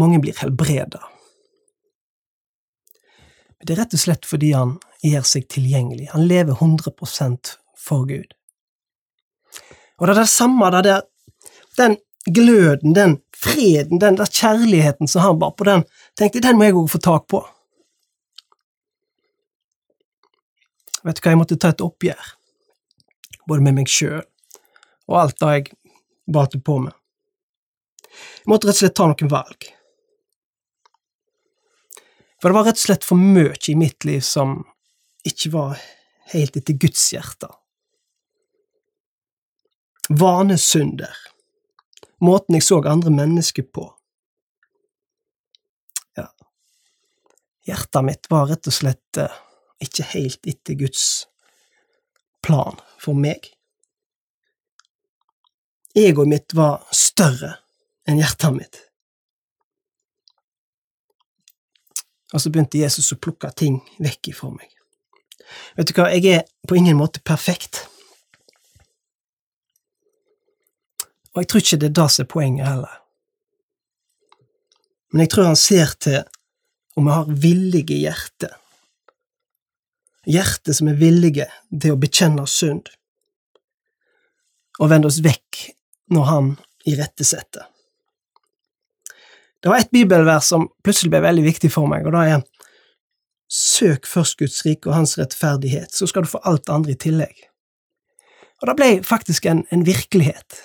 Mange 0.00 0.16
blir 0.24 0.38
helbreda. 0.40 1.02
Det 3.60 3.74
er 3.74 3.82
rett 3.82 3.96
og 3.98 4.00
slett 4.00 4.24
fordi 4.24 4.54
han 4.56 4.78
gjør 5.04 5.28
seg 5.28 5.44
tilgjengelig. 5.52 6.08
Han 6.14 6.24
lever 6.24 6.56
100% 6.56 7.52
for 7.76 8.08
Gud. 8.08 8.32
Og 10.00 10.08
det 10.08 10.14
er 10.14 10.22
det 10.22 10.32
samme, 10.32 10.70
det 10.72 10.82
der, 10.86 11.04
den 11.76 11.98
gløden, 12.32 12.96
den 12.96 13.18
freden, 13.36 14.00
den 14.00 14.16
der 14.16 14.32
kjærligheten 14.32 15.10
som 15.10 15.26
han 15.26 15.42
bar 15.42 15.52
på, 15.52 15.68
den 15.68 15.84
tenkte 16.16 16.40
den 16.48 16.56
må 16.56 16.70
jeg 16.70 16.80
òg 16.80 16.88
få 16.94 17.02
tak 17.04 17.28
på. 17.28 17.44
Vet 21.06 21.18
du 21.18 21.22
hva, 21.22 21.32
jeg 21.32 21.38
måtte 21.38 21.58
ta 21.60 21.70
et 21.70 21.84
oppgjør 21.84 22.32
både 23.46 23.62
med 23.62 23.76
meg 23.78 23.90
sjøl 23.90 24.24
og 25.06 25.18
alt 25.20 25.36
det 25.38 25.50
jeg 25.54 25.66
balte 26.34 26.58
på 26.58 26.80
med. 26.82 26.94
Jeg 28.10 28.50
måtte 28.50 28.66
rett 28.66 28.74
og 28.74 28.80
slett 28.80 28.96
ta 28.98 29.06
noen 29.06 29.30
valg. 29.30 29.68
For 32.42 32.50
det 32.50 32.58
var 32.58 32.66
rett 32.66 32.80
og 32.80 32.84
slett 32.88 33.06
for 33.06 33.20
mye 33.20 33.54
i 33.70 33.76
mitt 33.78 34.06
liv 34.08 34.24
som 34.26 34.58
ikke 35.26 35.52
var 35.54 35.78
helt 36.32 36.58
etter 36.58 36.74
Guds 36.74 37.04
hjerte. 37.14 37.52
Vanesynder. 40.10 41.14
Måten 42.22 42.58
jeg 42.58 42.66
så 42.66 42.80
andre 42.86 43.12
mennesker 43.12 43.66
på. 43.70 43.86
Ja, 46.16 46.26
hjertet 47.68 48.06
mitt 48.06 48.30
var 48.32 48.48
rett 48.50 48.66
og 48.70 48.74
slett 48.74 49.20
eh, 49.20 49.42
ikke 49.82 50.06
helt 50.14 50.46
etter 50.48 50.78
Guds 50.78 51.26
plan 52.44 52.78
for 53.02 53.18
meg. 53.18 53.50
Egoet 55.96 56.30
mitt 56.30 56.54
var 56.56 56.84
større 56.94 57.56
enn 58.06 58.20
hjertet 58.20 58.56
mitt. 58.56 58.80
Og 62.34 62.42
så 62.42 62.50
begynte 62.52 62.80
Jesus 62.80 63.12
å 63.14 63.20
plukke 63.22 63.50
ting 63.56 63.78
vekk 64.02 64.32
ifra 64.32 64.50
meg. 64.52 64.72
Vet 65.76 65.88
du 65.88 65.94
hva, 65.96 66.08
jeg 66.10 66.26
er 66.40 66.46
på 66.68 66.76
ingen 66.78 66.98
måte 66.98 67.22
perfekt. 67.24 67.84
Og 71.34 71.42
jeg 71.42 71.50
tror 71.50 71.62
ikke 71.62 71.80
det 71.80 71.90
er 71.90 71.98
det 72.00 72.06
som 72.12 72.24
er 72.24 72.32
poenget 72.32 72.68
heller. 72.68 72.94
Men 75.12 75.24
jeg 75.24 75.32
tror 75.32 75.50
han 75.50 75.60
ser 75.60 75.92
til 76.02 76.22
om 76.96 77.06
vi 77.06 77.12
har 77.14 77.34
villige 77.44 77.98
hjerte. 78.00 78.50
Hjerte 80.26 80.74
som 80.74 80.90
er 80.90 80.98
villige 80.98 81.46
til 81.70 81.94
å 81.94 82.00
bekjenne 82.00 82.46
synd, 82.50 82.90
og 84.80 84.90
vende 84.90 85.08
oss 85.08 85.22
vekk 85.24 85.62
når 86.12 86.28
han 86.30 86.52
irettesetter. 86.86 87.68
Det 89.62 89.70
var 89.72 89.82
et 89.82 89.90
bibelvers 89.94 90.50
som 90.50 90.68
plutselig 90.84 91.10
ble 91.14 91.22
veldig 91.24 91.44
viktig 91.46 91.70
for 91.72 91.88
meg, 91.90 92.06
og 92.06 92.14
det 92.14 92.26
er 92.34 92.44
Søk 93.46 94.08
først 94.10 94.40
Guds 94.40 94.64
rike 94.66 94.90
og 94.90 94.96
Hans 94.96 95.12
rettferdighet, 95.20 95.94
så 95.94 96.08
skal 96.10 96.24
du 96.24 96.30
få 96.30 96.40
alt 96.42 96.66
andre 96.72 96.96
i 96.96 96.98
tillegg. 96.98 97.44
Og 98.58 98.70
det 98.70 98.74
ble 98.78 98.88
faktisk 99.06 99.46
en, 99.46 99.62
en 99.70 99.84
virkelighet. 99.86 100.64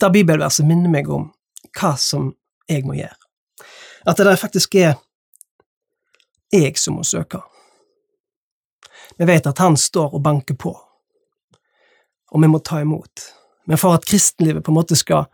Det 0.00 0.10
bibelverset 0.12 0.66
minner 0.68 0.92
meg 0.92 1.08
om 1.08 1.30
hva 1.78 1.94
som 1.96 2.32
jeg 2.68 2.84
må 2.84 2.98
gjøre. 2.98 3.16
At 4.04 4.18
det 4.18 4.26
der 4.28 4.40
faktisk 4.40 4.74
er 4.76 4.98
jeg 6.52 6.76
som 6.76 6.98
må 6.98 7.06
søke. 7.08 7.40
Vi 9.18 9.28
vet 9.28 9.46
at 9.46 9.58
Han 9.58 9.76
står 9.76 10.14
og 10.14 10.22
banker 10.22 10.54
på, 10.54 10.72
og 12.32 12.42
vi 12.42 12.48
må 12.48 12.58
ta 12.58 12.80
imot. 12.80 13.28
Men 13.64 13.78
for 13.78 13.94
at 13.94 14.06
kristenlivet 14.08 14.64
på 14.64 14.72
en 14.72 14.78
måte 14.78 14.96
skal 14.98 15.28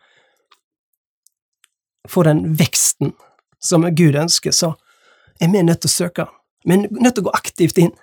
få 2.08 2.24
den 2.26 2.44
veksten 2.58 3.14
som 3.60 3.86
Gud 3.94 4.16
ønsker, 4.16 4.52
så 4.52 4.74
er 5.40 5.52
vi 5.52 5.62
nødt 5.62 5.82
til 5.84 5.90
å 5.90 5.96
søke. 5.96 6.26
Vi 6.64 6.74
er 6.74 6.88
nødt 6.90 7.14
til 7.16 7.24
å 7.24 7.28
gå 7.28 7.36
aktivt 7.36 7.78
inn. 7.78 7.94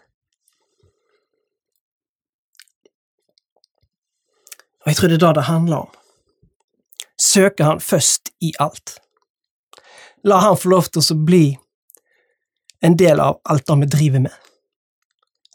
Og 4.85 4.91
jeg 4.91 4.99
tror 4.99 5.09
det 5.09 5.17
er 5.17 5.23
det 5.25 5.35
det 5.39 5.49
handler 5.49 5.87
om. 5.87 5.93
Søke 7.17 7.63
Han 7.63 7.79
først 7.81 8.29
i 8.41 8.53
alt. 8.59 8.99
La 10.23 10.39
Han 10.43 10.57
få 10.57 10.69
lov 10.69 10.89
til 10.91 11.01
å 11.01 11.17
bli 11.25 11.45
en 12.85 12.97
del 12.97 13.19
av 13.19 13.39
alt 13.49 13.65
det 13.65 13.77
vi 13.81 13.91
driver 13.97 14.25
med. 14.27 14.35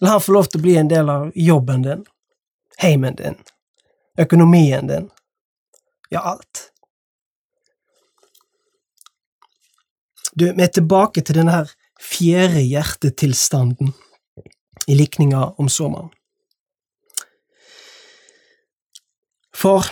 La 0.00 0.14
Han 0.14 0.20
få 0.20 0.32
lov 0.32 0.48
til 0.48 0.60
å 0.60 0.64
bli 0.64 0.76
en 0.80 0.88
del 0.88 1.10
av 1.12 1.30
jobben 1.36 1.82
din, 1.84 2.04
heimen 2.80 3.16
din, 3.18 3.36
økonomien 4.18 4.88
din, 4.88 5.10
ja, 6.10 6.20
alt. 6.20 6.70
Du, 10.32 10.46
vi 10.52 10.62
er 10.62 10.72
tilbake 10.72 11.22
til 11.22 11.36
denne 11.36 11.52
her 11.52 11.74
fjerde 12.00 12.62
hjertetilstanden 12.64 13.92
i 14.88 14.96
likninga 14.96 15.42
om 15.60 15.68
sommeren. 15.68 16.08
For 19.54 19.84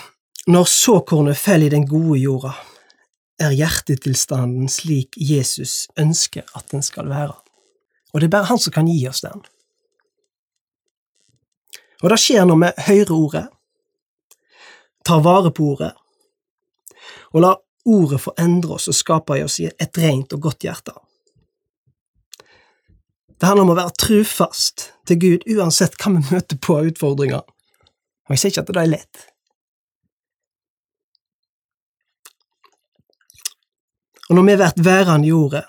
når 0.48 0.64
såkornet 0.72 1.36
faller 1.36 1.68
i 1.68 1.74
den 1.76 1.84
gode 1.86 2.16
jorda, 2.22 2.54
er 3.38 3.52
hjertetilstanden 3.54 4.70
slik 4.72 5.14
Jesus 5.20 5.84
ønsker 6.00 6.48
at 6.56 6.72
den 6.72 6.82
skal 6.82 7.10
være, 7.12 7.36
og 8.10 8.20
det 8.20 8.30
er 8.30 8.34
bare 8.38 8.48
han 8.48 8.58
som 8.58 8.74
kan 8.74 8.88
gi 8.88 9.02
oss 9.10 9.20
den. 9.22 9.44
Og 12.02 12.10
det 12.12 12.18
skjer 12.22 12.44
noe 12.46 12.60
med 12.60 12.78
høyreordet. 12.86 13.48
ordet, 13.48 13.58
tar 15.08 15.20
vare 15.24 15.50
på 15.50 15.72
ordet, 15.72 15.92
og 17.32 17.40
lar 17.40 17.60
ordet 17.88 18.20
få 18.20 18.34
endre 18.40 18.76
oss 18.76 18.90
og 18.90 18.96
skape 18.96 19.38
i 19.38 19.44
oss 19.46 19.60
et 19.64 20.00
rent 20.02 20.34
og 20.36 20.42
godt 20.48 20.66
hjerte. 20.66 20.92
Det 23.38 23.46
handler 23.46 23.64
om 23.64 23.72
å 23.72 23.78
være 23.78 23.94
trufast 23.96 24.90
til 25.06 25.20
Gud 25.22 25.46
uansett 25.54 25.96
hva 25.96 26.12
vi 26.16 26.24
møter 26.26 26.60
på 26.60 26.76
av 26.76 26.90
utfordringer, 26.90 27.40
og 27.40 28.34
jeg 28.34 28.42
sier 28.42 28.52
ikke 28.52 28.66
at 28.66 28.72
det 28.74 28.82
er 28.82 28.92
lett. 28.92 29.24
Og 34.28 34.36
når 34.36 34.44
vi 34.44 34.58
vært 34.60 34.84
værende 34.84 35.30
i 35.30 35.32
ordet, 35.32 35.64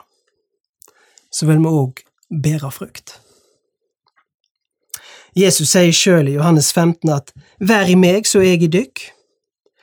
så 1.32 1.48
vil 1.48 1.62
vi 1.64 1.72
òg 1.72 2.04
bære 2.44 2.74
frukt. 2.76 3.16
Jesus 5.38 5.72
sier 5.76 5.94
sjøl 5.96 6.32
i 6.32 6.36
Johannes 6.38 6.72
15 6.74 7.10
at 7.14 7.34
vær 7.60 7.90
i 7.90 7.98
meg, 8.00 8.28
så 8.28 8.42
er 8.42 8.54
jeg 8.54 8.68
i 8.68 8.74
dykk 8.80 9.08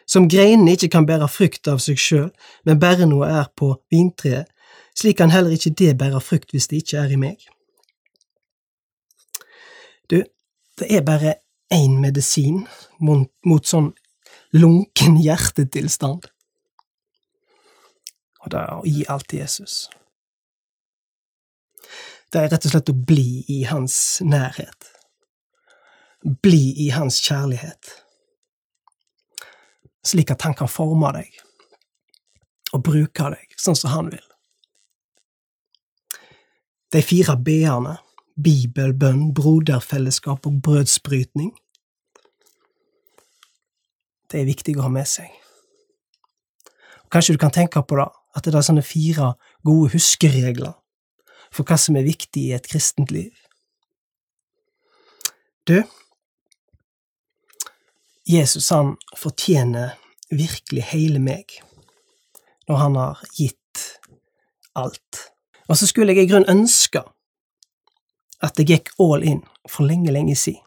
som 0.07 0.29
greinene 0.31 0.77
ikke 0.77 0.91
kan 0.95 1.07
bære 1.07 1.29
frukt 1.31 1.69
av 1.69 1.81
seg 1.83 1.99
sjøl, 1.99 2.29
men 2.65 2.81
bare 2.83 3.09
noe 3.11 3.27
er 3.27 3.51
på 3.59 3.73
vintreet, 3.93 4.47
slik 4.97 5.19
kan 5.19 5.33
heller 5.35 5.53
ikke 5.53 5.75
det 5.77 5.97
bære 5.99 6.23
frukt 6.23 6.55
hvis 6.55 6.71
det 6.71 6.85
ikke 6.85 7.03
er 7.03 7.13
i 7.13 7.19
meg. 7.21 7.43
Du, 10.11 10.23
det 10.79 10.89
er 10.89 11.03
bare 11.05 11.37
én 11.75 11.99
medisin 11.99 12.63
mot, 13.03 13.27
mot 13.45 13.67
sånn 13.67 13.91
lunken 14.55 15.19
hjertetilstand, 15.19 16.31
og 18.45 18.53
det 18.55 18.63
er 18.63 18.75
å 18.77 18.83
gi 18.87 19.03
alt 19.11 19.27
til 19.27 19.43
Jesus. 19.43 19.89
Det 22.31 22.45
er 22.45 22.53
rett 22.53 22.67
og 22.69 22.73
slett 22.73 22.93
å 22.93 23.01
bli 23.11 23.43
i 23.51 23.65
hans 23.67 24.21
nærhet, 24.23 24.93
bli 26.27 26.73
i 26.87 26.91
hans 26.95 27.21
kjærlighet 27.23 27.95
slik 30.07 30.31
at 30.31 30.43
han 30.47 30.55
kan 30.55 30.71
forme 30.71 31.11
deg 31.17 31.31
og 32.75 32.83
bruke 32.87 33.31
deg 33.35 33.55
sånn 33.61 33.79
som 33.79 33.93
han 33.95 34.11
vil. 34.13 34.25
De 36.95 37.03
fire 37.03 37.37
b-ene, 37.43 37.97
Bibel, 38.37 38.93
bønn, 38.95 39.31
broderfellesskap 39.35 40.47
og 40.47 40.61
brødsbrytning, 40.65 41.55
det 44.31 44.43
er 44.43 44.49
viktig 44.49 44.77
å 44.77 44.87
ha 44.87 44.93
med 44.93 45.09
seg. 45.09 45.31
Og 47.07 47.11
kanskje 47.15 47.37
du 47.37 47.41
kan 47.41 47.55
tenke 47.55 47.81
på 47.81 47.99
det, 47.99 48.09
at 48.37 48.45
det 48.45 48.55
er 48.59 48.67
sånne 48.67 48.85
fire 48.85 49.33
gode 49.65 49.95
huskeregler 49.95 50.75
for 51.55 51.65
hva 51.65 51.79
som 51.81 51.97
er 51.97 52.05
viktig 52.05 52.49
i 52.51 52.55
et 52.57 52.67
kristent 52.69 53.15
liv. 53.15 53.33
Du, 55.67 55.81
Jesus 58.27 58.71
han 58.71 58.97
fortjener 59.17 59.95
virkelig 60.31 60.83
hele 60.91 61.21
meg 61.23 61.61
når 62.67 62.77
han 62.77 62.97
har 62.99 63.21
gitt 63.39 63.83
alt. 64.75 65.21
Og 65.69 65.79
så 65.79 65.87
skulle 65.87 66.15
jeg 66.15 66.27
i 66.27 66.31
grunnen 66.31 66.51
ønske 66.51 67.05
at 68.43 68.59
jeg 68.59 68.69
gikk 68.73 68.91
all 69.01 69.23
in 69.23 69.45
for 69.71 69.87
lenge, 69.87 70.13
lenge 70.13 70.37
siden. 70.37 70.63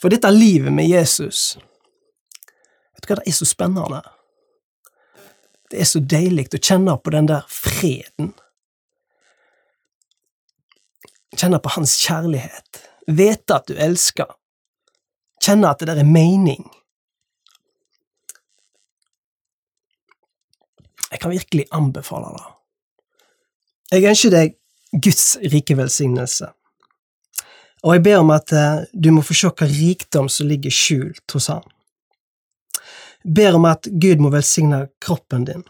For 0.00 0.10
dette 0.10 0.30
livet 0.34 0.72
med 0.74 0.88
Jesus, 0.90 1.58
vet 2.94 3.04
du 3.04 3.12
hva, 3.12 3.18
det 3.20 3.30
er 3.30 3.36
så 3.36 3.46
spennende. 3.46 4.00
Det 5.70 5.82
er 5.82 5.88
så 5.88 6.02
deilig 6.02 6.48
å 6.50 6.60
kjenne 6.62 6.96
på 6.98 7.12
den 7.14 7.28
der 7.30 7.46
freden. 7.50 8.32
Kjenne 11.38 11.62
på 11.62 11.74
hans 11.76 11.94
kjærlighet. 12.02 12.82
Vite 13.06 13.56
at 13.56 13.70
du 13.70 13.78
elsker 13.78 14.34
kjenne 15.42 15.70
at 15.70 15.82
det 15.82 15.90
der 15.90 16.00
er 16.02 16.08
mening. 16.08 16.64
Jeg 21.12 21.20
kan 21.20 21.30
virkelig 21.30 21.66
anbefale 21.72 22.32
det. 22.36 22.48
Jeg 23.92 24.08
ønsker 24.08 24.32
deg 24.32 24.54
Guds 24.92 25.36
rike 25.52 25.76
velsignelse, 25.76 26.48
og 27.82 27.94
jeg 27.96 28.02
ber 28.06 28.22
om 28.22 28.30
at 28.32 28.52
eh, 28.56 28.84
du 28.92 29.10
må 29.12 29.24
få 29.24 29.36
se 29.36 29.50
hva 29.50 29.68
rikdom 29.68 30.28
som 30.32 30.48
ligger 30.48 30.72
skjult 30.72 31.34
hos 31.34 31.50
Han. 31.52 31.64
Jeg 33.24 33.34
ber 33.36 33.58
om 33.58 33.66
at 33.68 33.88
Gud 33.90 34.22
må 34.22 34.30
velsigne 34.32 34.86
kroppen 35.02 35.44
din, 35.48 35.64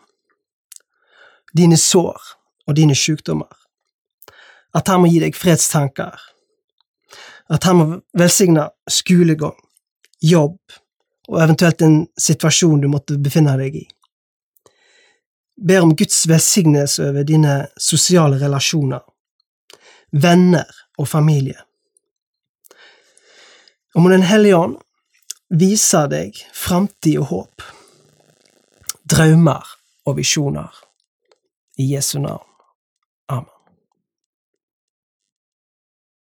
dine 1.56 1.78
sår 1.80 2.20
og 2.68 2.76
dine 2.78 2.94
sykdommer, 2.98 3.50
at 4.74 4.88
Han 4.88 5.02
må 5.02 5.11
gi 5.11 5.22
deg 5.24 5.38
fredstanker, 5.38 6.20
at 7.52 7.64
han 7.68 7.76
må 7.76 7.86
velsigne 8.18 8.68
skolegang, 8.90 9.56
jobb 10.20 10.58
og 11.28 11.40
eventuelt 11.44 11.82
en 11.84 11.98
situasjon 12.20 12.80
du 12.80 12.88
måtte 12.90 13.18
befinne 13.20 13.56
deg 13.60 13.82
i. 13.82 13.88
ber 15.56 15.84
om 15.84 15.96
Guds 15.96 16.26
velsignelse 16.26 17.04
over 17.10 17.24
dine 17.24 17.66
sosiale 17.76 18.38
relasjoner, 18.40 19.02
venner 20.10 20.70
og 20.98 21.08
familie. 21.08 21.60
Og 23.94 24.02
må 24.02 24.08
Den 24.08 24.22
hellige 24.22 24.56
ånd 24.56 24.76
vise 25.50 26.06
deg 26.08 26.40
framtid 26.56 27.20
og 27.20 27.26
håp, 27.30 27.62
drømmer 29.04 29.76
og 30.06 30.16
visjoner. 30.16 30.72
I 31.78 31.94
Jesu 31.94 32.18
navn. 32.18 32.51